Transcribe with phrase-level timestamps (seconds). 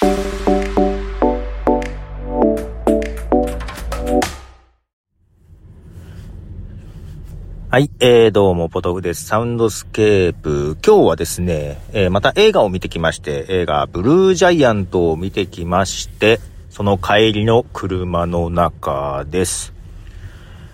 [0.00, 0.06] は
[7.80, 9.24] い、えー、どうも、ポトフです。
[9.24, 10.76] サウンドスケープ。
[10.86, 16.38] 今日はですね、えー、また映画を見てきまして、映画、 BLUE GIANT を見てきまして、
[16.70, 19.72] その帰りの車の中です。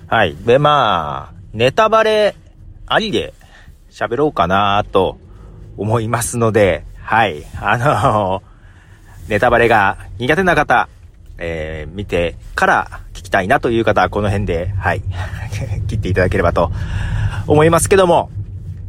[0.07, 0.37] はい。
[0.37, 2.37] で、まあ、ネタバレ
[2.87, 3.33] ありで
[3.91, 5.17] 喋ろうかなと
[5.79, 7.47] 思いますので、はい。
[7.59, 8.54] あのー、
[9.29, 10.89] ネタバレが苦手な方、
[11.39, 15.03] えー、見てから聞きたいなという方はこの辺で、はい。
[15.89, 16.71] 切っていただければと
[17.47, 18.31] 思いますけども、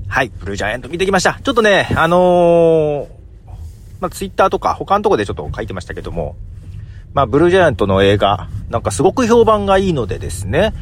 [0.08, 1.40] はい、ブルージャイアント見てきました。
[1.44, 3.08] ちょっとね、あのー、
[4.00, 6.36] まあ、ツイッターとか他のとこでちょっと書いてましたけども、
[7.14, 10.74] まあ、ブルージャイアントの映画、なんかすごく評判がいいのでですね、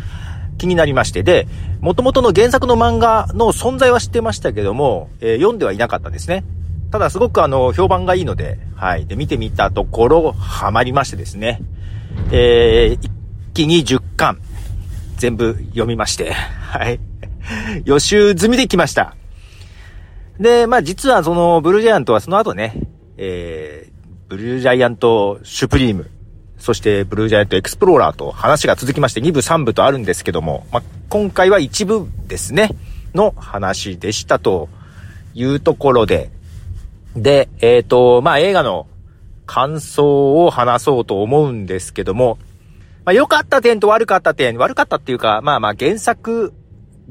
[0.58, 1.48] 気になりまして、で、
[1.80, 6.44] 元々の原作の漫画の存在は知ってましたけども、えー、読んではいなかったんですね。
[6.94, 9.08] ただすごくあの、評判がいいので、はい。
[9.08, 11.60] で、見てみたところ、ハマりましてですね。
[12.32, 13.10] えー、一
[13.56, 14.40] 気に10巻、
[15.18, 17.00] 全部読みまして、はい。
[17.84, 19.16] 予習済みできました。
[20.40, 22.76] で、まあ実はそのブルージャイアントはその後ね、
[23.18, 26.12] えー、ブルージャイアントシュプリーム、
[26.60, 32.70] そしてブルージャイアントエクスプローラーと話が続きまして2部3部とあるんですけども、まあ今回は1部ですね、
[33.16, 34.70] の話でしたと
[35.34, 36.30] いうところで、
[37.16, 38.88] で、えっ、ー、と、まあ映画の
[39.46, 42.38] 感想を話そうと思うんですけども、
[43.06, 46.54] まあ、良かった点と悪かった点、悪かったっていうか、まあまあ原作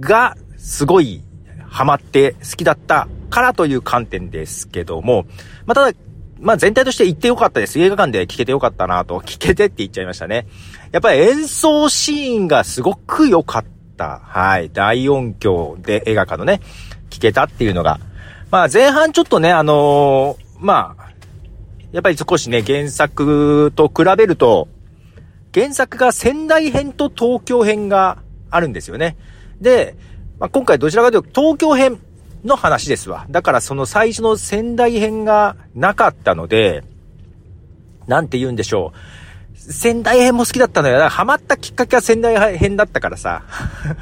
[0.01, 1.23] がすごい
[1.69, 5.27] ハマって好きだったからという観点ですけども、
[5.67, 5.99] まあただ、
[6.41, 7.79] まあ全体として言ってよかったです。
[7.79, 10.47] 映画館で聞けてよかったなと、聞けてって言っちゃいましたね。
[10.91, 13.65] やっぱり演奏シーンがすごく良かっ
[13.97, 14.21] た。
[14.25, 14.71] はい。
[14.71, 16.61] 大音響で映画館のね、
[17.11, 18.01] 聞けたっていうのが。
[18.53, 21.11] まあ前半ちょっとね、あのー、まあ、
[21.91, 24.69] やっぱり少しね、原作と比べると、
[25.55, 28.19] 原作が仙台編と東京編が
[28.51, 29.17] あるんですよね。
[29.63, 29.97] で、
[30.39, 31.99] まあ、今回どちらかというと東京編
[32.45, 33.25] の話ですわ。
[33.31, 36.85] だからその最初の仙台編がなかったので、
[38.07, 39.59] なんて言うんでしょう。
[39.59, 40.95] 仙台編も好きだったのよ。
[40.97, 43.45] だからハマったきっかけは仙台編だったからさ。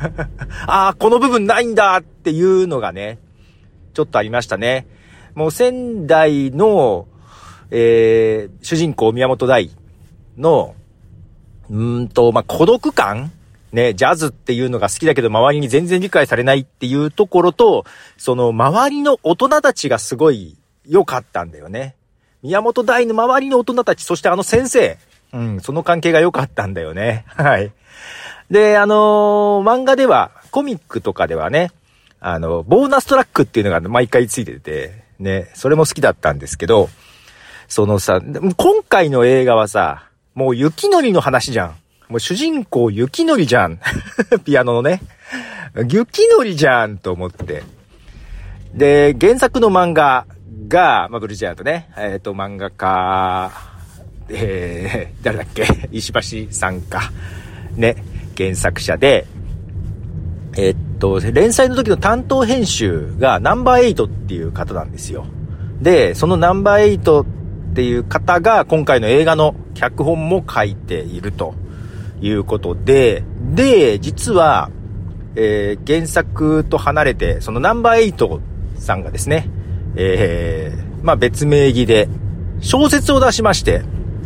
[0.66, 3.18] ああ、この部分ないんだっていうのがね、
[4.00, 4.86] ちょっとありましたね。
[5.34, 7.06] もう仙台の、
[7.70, 9.70] えー、主人公宮本大
[10.38, 10.74] の、
[11.68, 13.30] うんと、まあ、孤独感？
[13.72, 17.84] ね、ジャズっていうのが好きだけど周りに全然理解されないっていうところと、
[18.16, 20.56] その周りの大人たちがすごい
[20.86, 21.94] 良かったんだよね。
[22.42, 24.96] 宮本大の周りの大人たち、そしてあの先生。
[25.32, 27.26] うん、その関係が良かったんだよね。
[27.36, 27.70] はい。
[28.50, 31.70] で、あのー、漫画では、コミックとかではね、
[32.20, 36.88] あの、ボーナストラックっていうのが毎回ついてて、ね、それも好きだったんですけど、
[37.66, 38.20] そのさ、
[38.56, 41.76] 今回の映画はさ、もう雪のりの話じゃん。
[42.08, 43.78] もう主人公雪のりじゃん。
[44.44, 45.00] ピアノのね。
[45.88, 47.62] 雪のりじゃんと思って。
[48.74, 50.26] で、原作の漫画
[50.68, 53.50] が、まあ、ブルジャーとね、えっ、ー、と、漫画家、
[54.28, 55.66] えー、誰だっけ？
[55.92, 57.12] 石橋さんか。
[57.76, 57.96] ね、
[58.36, 59.26] 原作者で、
[60.60, 65.24] えっ、と、連載の時の担当編集がナンバーエイトっていう方なんですよ。
[65.80, 71.54] で、そのナンバーエイトっていう方が今回の映画の脚本も書いていると
[72.20, 74.70] いうことで、で、実は、
[75.34, 78.40] えー、原作と離れて、そのナンバー8
[78.76, 79.48] さんがですね、
[79.96, 82.06] えー、まあ別名義で
[82.60, 83.82] 小説を出しまして、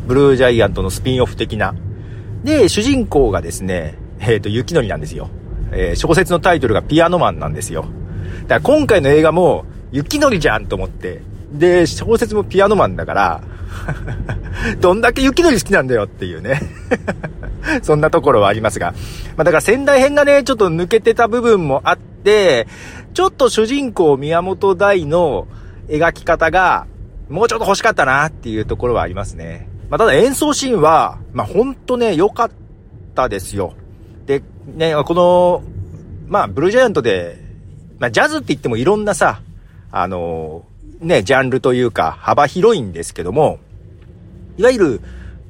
[0.08, 1.76] ブルージャイアントのスピンオフ的な。
[2.42, 5.30] で、主人公がですね、えっ、ー、と、雪のりなんですよ。
[5.74, 7.86] えー、小説のタイトルがピアノマンなんですよ。
[8.46, 13.40] だから今回の映画も、雪のりじゃんと思って、で、小説もピアノマンだから、
[14.80, 16.60] どんだけ雪のり好きなんだよっていうね
[17.82, 18.94] そんなところはありますが。
[19.36, 22.66] まあだから仙台編がね、ちょっと抜けてた部分もあって、
[23.14, 25.46] ちょっと主人公宮本大の
[25.88, 26.86] 描き方が、
[27.28, 29.68] もうちょっと欲しかったなっていうところはありますね。
[29.90, 32.50] まあただ演奏シーンは、まあほんとね、良かっ
[33.14, 33.74] たですよ。
[34.26, 35.62] で、ね、この、
[36.26, 37.38] まあブルージャイアントで、
[37.98, 39.40] まあジャズって言ってもいろんなさ、
[39.90, 40.64] あの
[41.00, 43.58] ね、ジャンルというか幅広いんですけども、
[44.56, 45.00] いわゆる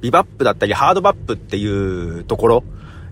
[0.00, 2.64] ビバップだったりハードバップっていうところ、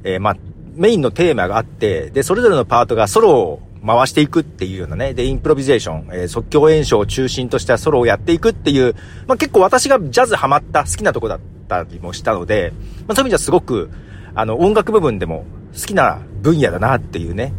[0.04, 0.36] えー、まあ、
[0.74, 8.94] メインのテーマがあって、で、それぞれのパートがソロを回していくっていうようなね、で、インプロビゼーション、えー、即興演奏を中心としたソロをやっていくっていう、
[9.26, 12.72] まあ結構私がジャズハマった好きなとこだったりもしたので、
[13.06, 13.90] まあそういう意味ではすごく、
[14.34, 15.44] あの、音楽部分でも
[15.78, 17.52] 好きな分野だなっていうね、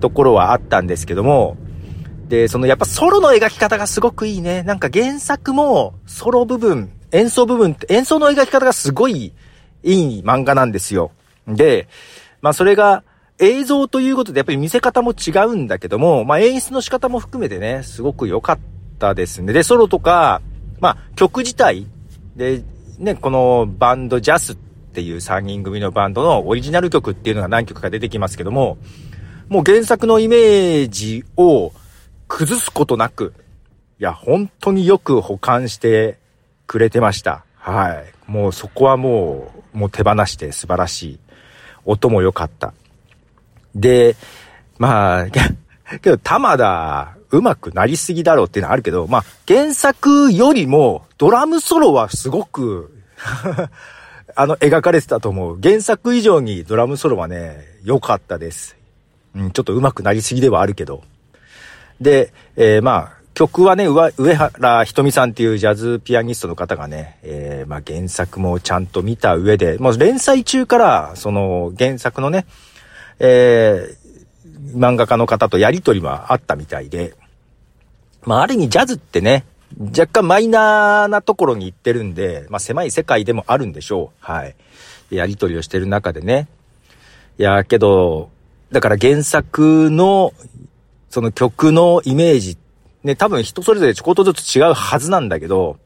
[0.00, 1.56] ところはあったんですけども、
[2.28, 4.62] で、そのやっぱソロの描き方がすごくいいね。
[4.62, 9.32] なんか原作もソロ部分演奏部分、演奏の描き方がすごい
[9.82, 11.10] いい漫画なんですよ。
[11.46, 11.88] で、
[12.40, 13.02] まあそれが
[13.38, 18.58] 映像ということでやっぱり見せ方も違うんだけども、まあ演出の仕方も含めてね、すごく良かっ
[18.98, 19.52] たですね。
[19.52, 20.40] で、ソロとか、
[20.80, 21.86] まあ曲自体、
[22.36, 22.62] で、
[22.98, 24.56] ね、このバンドジャスっ
[24.90, 28.76] っていう3人組のバンドのオリジナル曲っていうのが何曲か出てきますけども、
[29.48, 31.72] もう原作のイメージを
[32.26, 33.32] 崩すことなく、
[34.00, 36.18] いや、本当によく保管して
[36.66, 37.44] くれてました。
[37.54, 38.30] はい。
[38.30, 41.18] もうそこはもう、もう手放して素晴らしい。
[41.84, 42.74] 音も良かった。
[43.76, 44.16] で、
[44.78, 45.26] まあ、
[46.00, 52.92] けど、玉田、上手くなりすぎだろうっていうのはあるけど、まあ、原作よりも、ドラムソロはすごく
[54.36, 55.58] あの、描かれてたと思う。
[55.60, 58.76] 原作以上にドラムソロはね、良かったです。
[59.34, 61.02] うん、ちょっと上手くなりすぎではあるけど。
[62.00, 72.44] で、えー、まあ、曲はね、上原ひとみさんっていうジャズピアニストの方がね、えー、まあ原作もちゃんと見た上で、もう連載中から、その原作のね、
[73.18, 77.14] えー、漫画家の方とやりとりはあったみたいで、
[78.22, 79.44] まあある意味ジャズってね、
[79.78, 84.24] 若干マイナーなところに行ってるんで、まあ狭い世界でもあるんでしょう。
[84.24, 84.56] はい。
[85.10, 86.48] やりとりをしてる中でね。
[87.38, 88.30] いや、けど、
[88.70, 90.32] だから原作の、
[91.08, 92.56] その曲のイメージ、
[93.02, 95.78] ね、多分人それぞれちょこっとずつ違うはずなんだけど、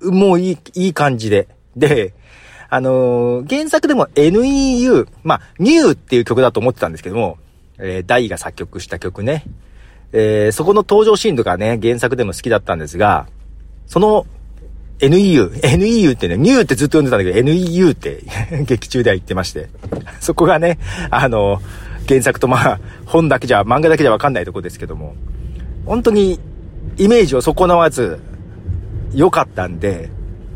[0.00, 1.48] もういい、いい感じで。
[1.76, 2.14] で、
[2.68, 7.38] あのー、原作でも NEU、まあ、NEW っていう曲だと思ってたんですけども、
[7.78, 9.44] えー、ダイが作曲した曲ね。
[10.12, 13.26] えー、そこの登場シーンとかね、原作でも好きだったんですが、
[13.86, 14.26] その
[15.00, 18.22] NEU、NEU ってね、NEW ってずっと読んでたんだけど、NEU って
[18.64, 19.68] 劇中では言ってまして、
[20.20, 20.78] そこがね、
[21.10, 21.60] あの、
[22.08, 25.14] 原作とまあ、本だけじゃ、漫画だけじゃわかんないとこですけども、
[25.86, 26.38] 本当に
[26.98, 28.20] イメージを損なわず
[29.12, 30.10] 良かったんで、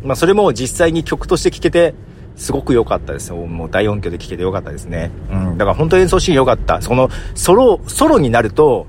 [0.04, 1.94] まあそれも実際に曲として聴けて、
[2.36, 3.36] すごく良かったですよ。
[3.36, 5.10] もう大音響で聴けて良かったですね。
[5.32, 5.58] うん。
[5.58, 6.82] だから本当演奏シーン良かった。
[6.82, 8.86] その、ソロ、ソロになると、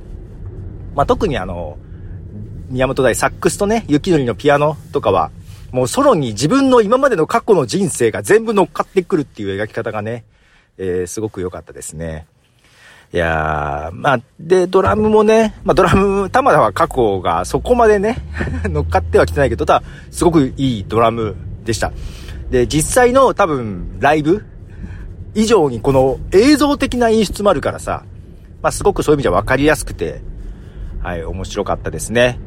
[0.97, 1.77] まあ、特にあの、
[2.69, 5.29] 宮本大サックスとね、雪のりのピアノとかは、
[5.71, 10.25] もうソロに自分の今までの過去の人生が全部乗っかってくるっていう描き方がね、
[10.79, 12.25] えー、すごく良かったですね。
[13.13, 18.17] いやー、まあ、で、ドラムもね、まあ、ドラム、玉田は過去がそこまでね
[18.65, 21.91] 乗っかってはきてないけど、ただ、すごくいいドラムでした。
[22.49, 24.43] で、実際の多分、ライブ
[25.35, 28.03] 以上にこの映像的な演出もあるからさ、
[28.63, 30.21] まあ、すごくそういう意味じゃ分かりやすくて、
[31.07, 32.37] はい、面白かったですね。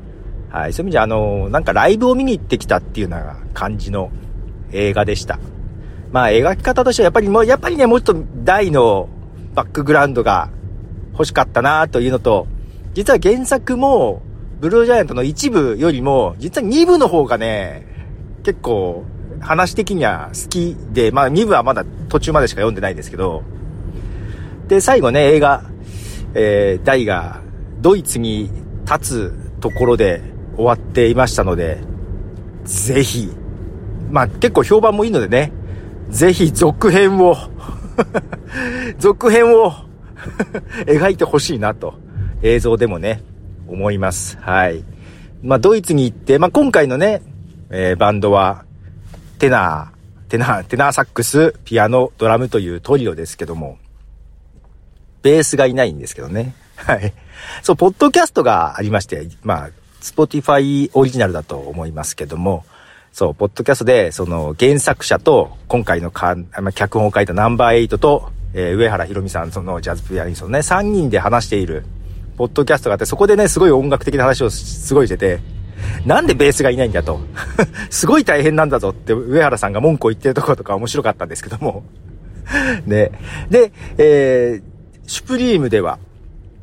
[0.51, 4.11] はい、そういう意味じゃ、あの、なんかライブを見に行ってきたっていうような感じの
[4.71, 5.39] 映画でした。
[6.13, 9.09] まあ、描き方としてはやっぱりもう、やっぱりね、もうちょっと大の
[9.55, 10.51] バックグラウンドが
[11.13, 12.49] 欲しかったなというのと、
[12.93, 14.21] 実は原作も、
[14.61, 17.87] ブルージャイアントの一部よりも、実は二部の方がね、
[18.45, 19.07] 結構
[19.41, 23.43] 話的には好きで、まあ2部はまだ途中までしか読んでないんですけど、
[24.69, 25.63] で、最後ね、映画、
[26.35, 27.41] えー、大が
[27.81, 28.51] ドイツに
[28.85, 30.23] 立つところで
[30.57, 31.81] 終わっていましたので、
[32.65, 33.31] ぜひ、
[34.11, 35.53] まあ結構評判もいいのでね、
[36.11, 37.37] ぜひ続編を
[38.99, 39.73] 続編を
[40.87, 41.95] 描いてほしいなと、
[42.43, 43.23] 映像でもね、
[43.67, 44.37] 思います。
[44.41, 44.85] はい。
[45.43, 47.23] まあドイツに行って、まあ今回のね、
[47.71, 48.65] えー、バンドは、
[49.39, 53.79] テナー、テナー、テナーサックス、ピアノ、ドラムというトリオですけども、
[55.23, 56.55] ベースがいないんですけどね。
[56.87, 57.13] はい。
[57.63, 59.71] そう、ポッドキャストがありまして、まあ、
[60.01, 62.65] Spotify オリジナルだと思いますけども、
[63.13, 71.85] そう、ポッドキャストで、その原作者と、今回のか、ま脚本を書いたナンバー8と、えー、上原ひろみさん、そのジャズピアニストのね、3人で話している、
[72.37, 75.41] ポッドキャストがあって、そこでね、すごい音楽的な話をすごいしてて、
[76.07, 77.21] なんでベースがいないんだと。
[77.91, 81.85] すごい大変なんだぞって上原さんが文句を言ってるところとか面白かったんですけども。
[82.87, 83.13] ね。
[83.51, 85.99] で、えー、シュプリームでは、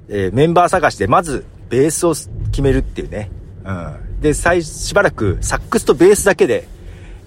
[0.09, 2.13] えー、メンバー探しでまずベースを
[2.51, 3.29] 決めるっていうね。
[3.65, 4.21] うん。
[4.21, 6.67] で、最、しばらくサックスとベースだけで、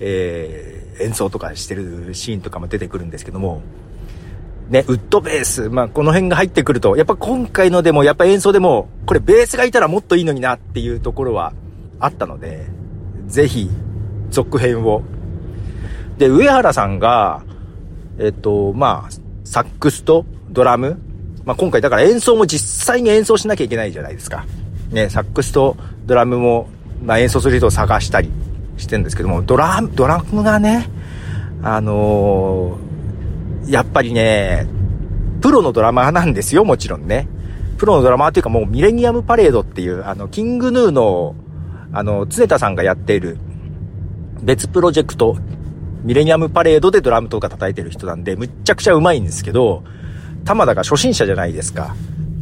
[0.00, 3.62] えー、演奏とかしてるシーンとかも出てくるんですけども、
[4.70, 11.52] ね、ウッドベース、まあ、この辺が入ってくると、やっぱ今回のでも、やっぱ演奏でも、これベースがいたらもっといいのになっていうところは
[11.98, 12.66] あったので、
[13.26, 13.68] ぜひ、
[14.30, 15.02] 続編を。
[16.18, 17.42] で、上原さんが、
[18.18, 19.12] えっと、まあ、
[19.44, 21.00] サックスとドラム、
[21.44, 24.44] まあ、今回だから演奏も実際に演奏しなきゃいけないじゃないですか。
[24.90, 26.68] ね、サックスとドラムも、
[27.02, 28.30] まあ、演奏する人を探したり
[28.76, 30.88] してるんですけども、ドラム、ドラムがね、
[31.62, 34.66] あのー、やっぱりね、
[35.40, 37.28] プロのドラマーなんですよ、もちろんね。
[37.78, 41.34] プロのドラマーっていうかもうミレニアムパレードっていう、あの、キングヌーの、
[41.92, 43.38] あの、常田さんがやっている、
[44.42, 45.36] 別プロジェクト、
[46.02, 49.82] ミレニアムパレードでドラムとか叩いてる人なんで、むっちゃくちゃうまいんですけど、
[50.44, 51.94] 玉田が初心者じゃないですか。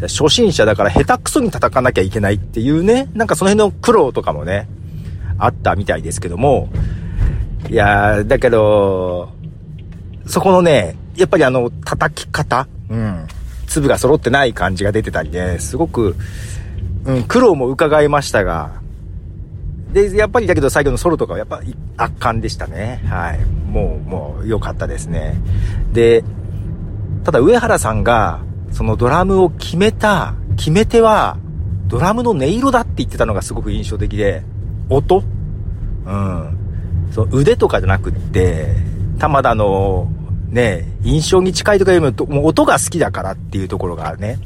[0.02, 4.68] 初心者だから下手くそに叩かなきゃいけないっていうね、なんかその辺の苦労とかもね、
[5.38, 6.68] あったみたいですけども、
[7.68, 9.32] いやー、だけど、
[10.26, 13.26] そこのね、やっぱりあの、叩き方うん。
[13.66, 16.16] 粒が揃ってない感じが出てたりね、すごく、
[17.04, 18.80] うん、苦労も伺いましたが、
[19.92, 21.62] で、やっぱりだけど最後のソロとかはやっぱ
[21.96, 23.02] 圧巻でしたね。
[23.08, 23.44] はい。
[23.44, 25.40] もう、もう良かったですね。
[25.92, 26.24] で、
[27.28, 28.40] ただ上原さんが、
[28.72, 31.36] そのドラムを決めた、決め手は、
[31.86, 34.42] ドラムの音色だって言ってたのがすごく印象的で、
[34.88, 35.22] 音？
[36.06, 36.58] うん。
[37.12, 38.74] そう腕とかじゃなくって、
[39.18, 40.10] 玉田の、
[40.48, 44.38] ね、印象に近いとかよりも、もう音が好きだからっていうところがね。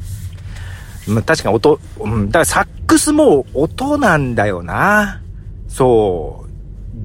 [1.07, 5.21] まあ、確かに音、うん、だからサックスも音なんだよな。
[5.69, 6.49] そう。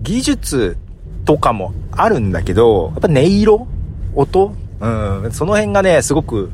[0.02, 0.76] 技術
[1.24, 3.68] とかもあるんだけど、やっぱ音色？
[4.16, 4.56] 音？
[4.80, 6.50] うん、その辺がね、すごく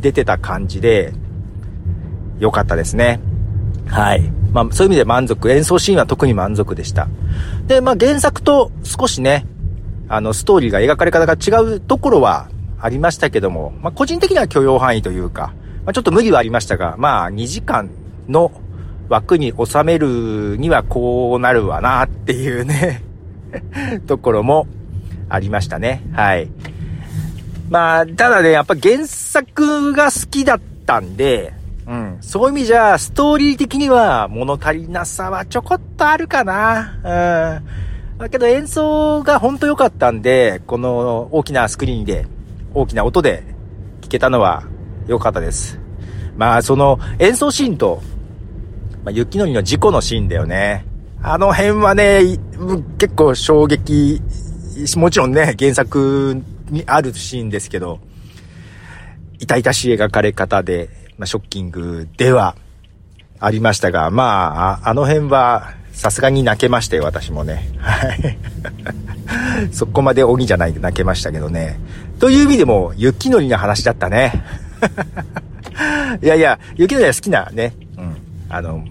[0.00, 1.12] 出てた感じで、
[2.38, 3.20] 良かったですね。
[3.86, 4.22] はい。
[4.52, 5.50] まあ、そういう意味で満足。
[5.50, 7.08] 演奏シーンは特に満足でした。
[7.66, 9.46] で、まあ、原作と少しね、
[10.08, 12.48] あの、ストーリーが描かれ方が違うところは
[12.80, 15.54] ありましたけども、まあ、個人的には許容範囲というか、
[15.84, 17.90] まあ、ちょっと無理はありましたが、まあ、2時間
[18.28, 18.52] の
[19.08, 23.04] 枠に収めるにはこうなるわなっていうね
[24.08, 24.66] ところも
[25.28, 26.02] ありましたね。
[26.12, 26.48] はい。
[27.68, 31.52] まあ、ただね、やっぱ原作が好きだったんで、
[31.86, 32.18] うん。
[32.20, 37.60] そういう意味じゃ、ストーリー的には物足りなさはちょこっとあるかな。
[38.14, 38.18] うん。
[38.18, 42.26] だけど演奏がほんと良かったんで、この大きなスクリーンで、
[42.74, 43.44] 大きな音で
[44.00, 44.64] 聴けたのは
[45.06, 45.78] 良かったです。
[46.36, 48.02] まあ、その演奏シーンと、
[49.04, 50.84] まあ、雪のりの事故のシーンだよね。
[51.22, 52.20] あの辺はね、
[52.98, 54.20] 結構衝撃、
[54.96, 58.00] もちろんね、原作にあるシーンですけど、
[59.38, 62.56] 痛々しい描かれ方で、まあ、ショッキングでは
[63.38, 67.70] ありましたが、まあ、あの辺は、さすがに泣けましたよ、私もね。
[67.78, 68.38] はい。
[69.72, 71.80] そこまで鬼じゃないで泣けましたけどね。
[72.18, 74.44] という意味でも、雪のりの話だったね。
[76.22, 78.16] いやいや、雪のりは好きなね、うん、
[78.50, 78.84] あの、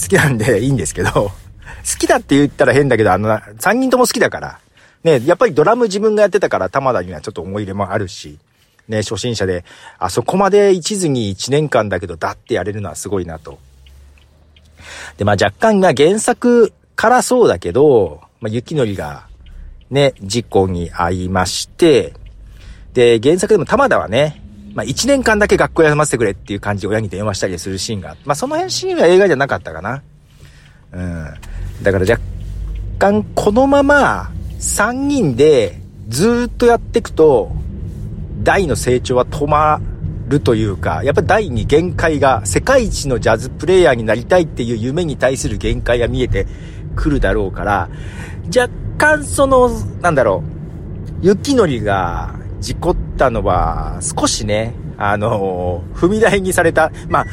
[0.00, 1.32] 好きなんでいいんですけど、好
[1.98, 4.58] きだって言ったら変だけど、あの、3人とも好きだから、
[5.04, 8.38] ね、やっぱりドラム自分がやってたから玉田にはちょっと思い入れもあるし、
[8.88, 9.64] ね、初心者で、
[9.98, 13.58] あそこまで一途に1年間だけど、だってやれるのはすごいなと。
[15.16, 19.26] で、まあ若干が原作からそうだけど、まあ雪のりが、
[19.90, 22.14] ね、事故に遭いまして、
[22.92, 24.42] で、原作でも玉田はね、
[24.74, 30.02] まあ1年間だけ学校休ませてくれっていう感じで親に電話したりするシーンが、まあその辺シーンは映画じゃなかったかな。
[30.92, 31.34] うん。
[31.82, 32.20] だから若
[32.98, 37.50] 干このまま3人でずっとやっていくと、
[38.44, 39.80] 大の成長は止ま
[40.28, 46.46] るというか、やっぱ大に限界が、世界一のジャズプレイヤーになりたいっていう夢に対する限界が見えて
[46.94, 47.90] くるだろうから、
[48.56, 49.68] 若干その、
[50.00, 50.44] なんだろ
[51.22, 57.26] う、雪のりが事故ったのは、少しね、あの踏み台にされた、まあ、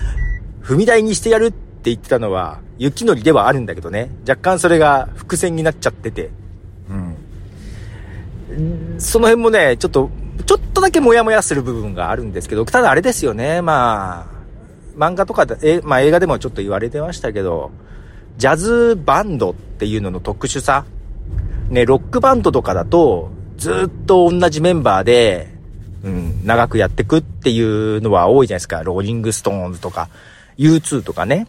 [0.64, 1.58] 踏み台にしてやるって
[1.92, 6.32] 言ってたのは、雪のりではあるんだけどね、若干それが伏線になっちゃってて、
[8.98, 10.10] その辺もね、ちょっと
[10.46, 14.26] ちょっとだけモヤモヤする部分があるんですけど、ただあれですよね、まあ、
[14.98, 17.72] 漫画とかで、え、まあ映画でもちょっと言われてましたけど、
[18.38, 20.86] ジャズバンドっていうのの特殊さ。
[21.70, 25.54] ね、ロックバンドとかだと、ずっと同じメンバーで、
[26.04, 28.82] うん、長くやってくっていうのは多いじゃないですか。
[28.82, 30.10] ローリングストーンズとか、
[30.58, 31.48] U2 とかね。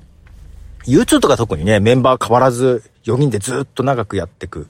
[0.86, 4.66] U2 とか特にね、メンバー変わらず4人でずっと長くやってく。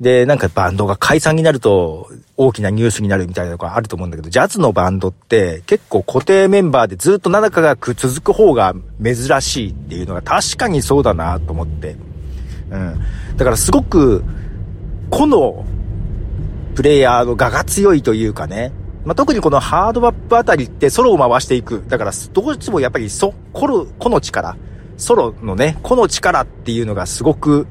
[0.00, 11.96] で、なんかバンドが解散になると大きなニュースになるみたいなのがあると思うんだけど、ジャズのバンドって結構固定メンバーでずっと長く続く方が珍しいっていうのが確かにそうだなと思って。
[12.70, 13.00] うん。
[13.36, 14.22] だからすごく、
[15.08, 15.64] 個の
[16.74, 18.72] プレイヤーの画が強いというかね。
[19.06, 21.84] まあ、特にこのハードバップあたりってソロを回していく。
[21.88, 24.56] だからどうしてもやっぱりソ、コロ、個の力、
[24.98, 27.66] ソロのね、個の力っていうのがすごく、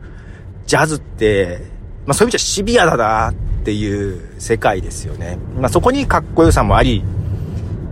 [0.65, 1.74] ジャズって
[2.05, 3.33] まあそういう意味じゃシビアだなっ
[3.63, 5.37] ていう世界ですよね。
[5.59, 7.03] まあそこにかっこよさもあり、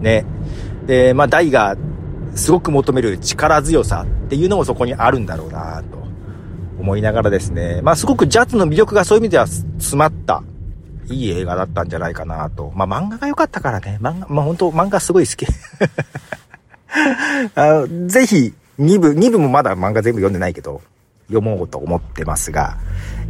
[0.01, 0.25] ね。
[0.85, 1.75] で、まあ大が
[2.35, 6.03] すごく求める力強さっていうのもそこにあるんだろうなと
[6.79, 7.81] 思いながらですね。
[7.81, 10.43] まあすごくジャズの魅力がそういう意味では詰まった
[11.09, 12.71] いい映画だったんじゃないかなと。
[12.75, 13.97] まあ漫画が良かったからね。
[14.01, 15.45] 漫画、まあ本当漫画すごい好き。
[17.55, 20.81] あぜひ、2部、2部もまだ漫画全部読んでないけど、
[21.27, 22.77] 読もうと思ってますが、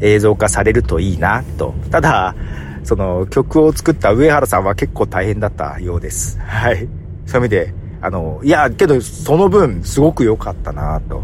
[0.01, 1.73] 映像化されるといいな、と。
[1.91, 2.35] ただ、
[2.83, 6.39] その曲を作った上原さんは結構大変だったようです。
[6.39, 6.87] はい。
[7.25, 11.23] そういう意味で、あの、いや、けどその分すごく良かったな、と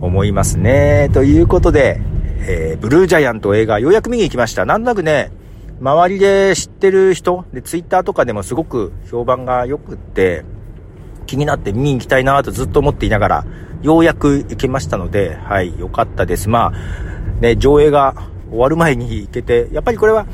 [0.00, 1.10] 思いますね。
[1.12, 2.00] ということで、
[2.48, 4.64] えー、ブルージャイアント映画ようやく見に行きました。
[4.64, 5.32] なんとなくね、
[5.80, 10.44] 周りで知ってる人、で、ツイッターとかでもすごく評判が良くって、
[11.26, 13.44] 気になって見に行きたいなとずっと思っていながら、
[13.82, 16.48] ようやく行けましたので、はい、良かったです。
[16.48, 18.14] まあ、ね、上映が
[18.48, 20.26] 終わる前に行けて、やっぱりこれは、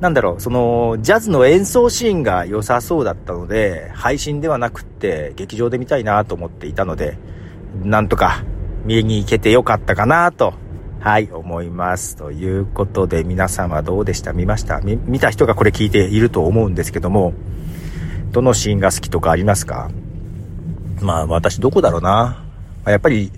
[0.00, 7.18] なんだろう、その、ジャズの演奏シーンが良さそうだったので、配信ではなくって、劇場で見たいなと思っていたので、
[7.82, 8.44] なんとか
[8.84, 10.54] 見に行けてよかったかなと
[11.00, 12.16] はい、思います。
[12.16, 14.32] ということで、皆さんはどうでした？
[14.32, 14.80] 見ました？
[14.80, 17.34] 見た人がこれ聞いていると思うんですけども、
[18.32, 19.90] どのシーンが好きとかありますか？
[21.04, 22.42] まあ、私どこだろうな。
[22.86, 23.30] やっぱり、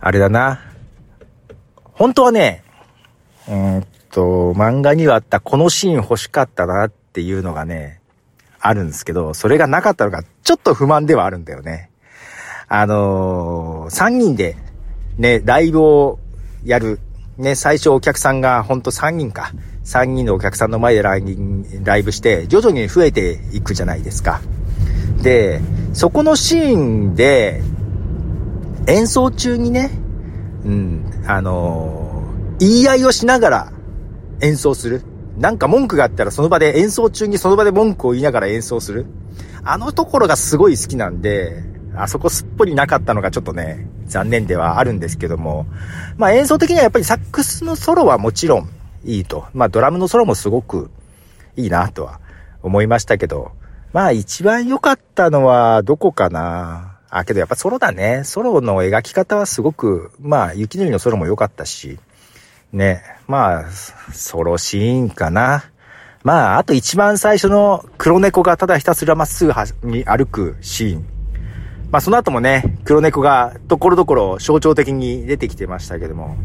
[0.00, 0.60] あれだな。
[1.92, 2.64] 本当はね、
[3.48, 8.00] うんと、漫画にはあったこのシーン欲しかったなっていうのがね、
[8.60, 11.90] あるんですけど、それがなかったのがちょっと不満ではあるんだよね。
[12.68, 14.56] あのー、3人で
[15.18, 16.18] ね、ライブを
[16.64, 17.00] やる。
[17.36, 19.52] ね、最初お客さんがほんと3人か。
[19.84, 21.22] 3人のお客さんの前でライ
[21.82, 24.40] ライブして、徐々に増えていくじゃないですか。
[25.24, 25.60] で、
[25.94, 27.62] そこのシーンで、
[28.86, 29.90] 演奏中にね、
[30.64, 33.72] うん、あのー、言い合いをしながら
[34.42, 35.02] 演奏する。
[35.38, 39.06] なんか文句があったらその場で演奏中にその場で文句を言いながら演奏する。
[39.64, 41.64] あのところがすごい好きなんで、
[41.96, 45.66] あそこすっぽりなかったのがちょっとね、残念ではあるんですけども、
[46.18, 48.68] まあ演奏的にはやっぱりサックスのソロはもちろん
[49.04, 49.46] いいと。
[49.54, 50.90] まあドラムのソロもすごく
[51.56, 52.20] いいなとは
[52.62, 53.52] 思いましたけど、
[53.94, 58.22] まあ一番良かったのはどこかなあ、けどやっぱソロだね。
[58.24, 62.00] ソロの描き方はすごく、まあ雪のりのソロも良かったし、
[62.72, 63.70] ね、まあ、
[64.12, 65.70] ソロシーンかな。
[66.24, 69.52] まあ、あと一番最初の黒猫がただひたすらまっすぐ
[69.84, 71.06] に歩くシーン。
[71.92, 76.36] まあその後もね、黒猫がところどころ象徴的に出てきてましたけども、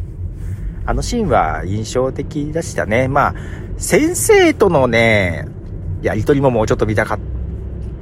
[0.86, 3.08] あのシーンは印象的でしたね。
[3.08, 3.34] まあ、
[3.80, 5.48] 先生とのね、
[6.04, 7.39] やりとりももうちょっと見たかった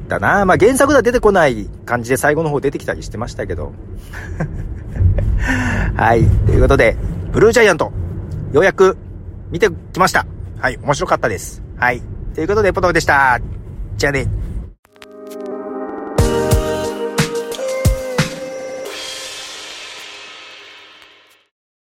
[0.07, 0.45] だな。
[0.45, 3.73] まあ原作では出てこない感じで最後の方出てきたりしてましたけど。
[5.95, 6.23] はい。
[6.45, 6.97] ということで、
[7.31, 7.91] ブルージャイアント、
[8.51, 8.97] ようやく
[9.51, 10.25] 見てきました。
[10.59, 10.77] はい。
[10.77, 11.61] 面白かったです。
[11.77, 12.01] はい。
[12.33, 13.39] ということで、ポトフでした。
[13.97, 14.27] じゃあね。